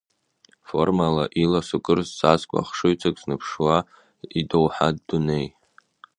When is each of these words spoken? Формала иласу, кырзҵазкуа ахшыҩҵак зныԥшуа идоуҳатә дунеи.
Формала 0.67 1.25
иласу, 1.41 1.79
кырзҵазкуа 1.85 2.59
ахшыҩҵак 2.63 3.15
зныԥшуа 3.21 3.77
идоуҳатә 4.39 5.01
дунеи. 5.07 5.47